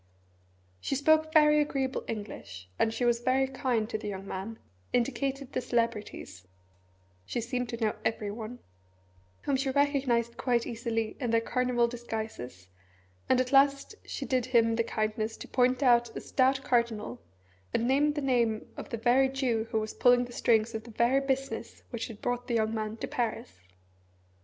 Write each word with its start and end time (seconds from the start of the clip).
She 0.79 0.95
spoke 0.95 1.31
very 1.31 1.61
agreeable 1.61 2.03
English, 2.07 2.67
and 2.79 2.91
she 2.91 3.05
was 3.05 3.19
very 3.19 3.47
kind 3.47 3.87
to 3.91 3.99
the 3.99 4.07
young 4.07 4.27
man, 4.27 4.57
indicated 4.91 5.53
the 5.53 5.61
celebrities 5.61 6.47
she 7.23 7.39
seemed 7.39 7.69
to 7.69 7.77
know 7.77 7.93
everyone 8.03 8.57
whom 9.43 9.55
she 9.55 9.69
recognised 9.69 10.37
quite 10.37 10.65
easily 10.65 11.15
in 11.19 11.29
their 11.29 11.39
carnival 11.39 11.87
disguises, 11.87 12.67
and 13.29 13.39
at 13.39 13.51
last 13.51 13.93
she 14.03 14.25
did 14.25 14.47
him 14.47 14.75
the 14.75 14.83
kindness 14.83 15.37
to 15.37 15.47
point 15.47 15.83
out 15.83 16.17
a 16.17 16.19
stout 16.19 16.63
cardinal, 16.63 17.21
and 17.71 17.87
named 17.87 18.15
the 18.15 18.21
name 18.21 18.65
of 18.77 18.89
the 18.89 18.97
very 18.97 19.29
Jew 19.29 19.67
who 19.69 19.79
was 19.79 19.93
pulling 19.93 20.25
the 20.25 20.33
strings 20.33 20.73
of 20.73 20.83
the 20.83 20.89
very 20.89 21.21
business 21.21 21.83
which 21.91 22.07
had 22.07 22.21
brought 22.23 22.47
the 22.47 22.55
young 22.55 22.73
man 22.73 22.97
to 22.97 23.07
Paris. 23.07 23.59